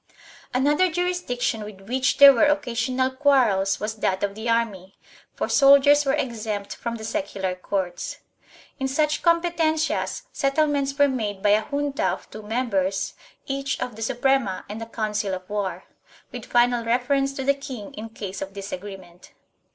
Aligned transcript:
1 0.53 0.63
Another 0.65 0.91
jurisdiction 0.91 1.63
with 1.63 1.81
which 1.81 2.17
there 2.17 2.33
were 2.33 2.45
occasional 2.45 3.11
quarrels 3.11 3.79
was 3.79 3.97
that 3.97 4.23
of 4.23 4.33
the 4.33 4.49
army, 4.49 4.97
for 5.35 5.47
soldiers 5.47 6.05
were 6.05 6.13
exempt 6.15 6.75
from 6.75 6.95
the 6.95 7.03
secular 7.03 7.53
courts. 7.53 8.17
In 8.79 8.87
such 8.87 9.21
competencias 9.21 10.23
settlements 10.33 10.97
were 10.97 11.07
made 11.07 11.43
by 11.43 11.49
a 11.51 11.61
junta 11.69 12.07
of 12.07 12.27
two 12.31 12.41
members 12.41 13.13
each 13.45 13.79
of 13.79 13.95
the 13.95 14.01
Suprema 14.01 14.65
and 14.67 14.81
the 14.81 14.87
Council 14.87 15.35
of 15.35 15.47
War, 15.47 15.83
with 16.31 16.45
final 16.45 16.83
reference 16.83 17.31
to 17.35 17.43
the 17.43 17.53
king 17.53 17.93
in 17.93 18.09
case 18.09 18.41
of 18.41 18.53
disagreement. 18.53 19.33